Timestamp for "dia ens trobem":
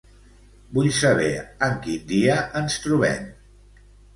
2.15-3.31